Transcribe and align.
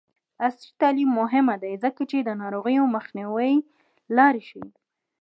عصري 0.45 0.71
تعلیم 0.81 1.09
مهم 1.21 1.47
دی 1.63 1.73
ځکه 1.83 2.01
چې 2.09 2.17
د 2.21 2.29
ناروغیو 2.41 2.83
مخنیوي 2.95 3.55
لارې 4.17 4.41
ښيي. 4.49 4.65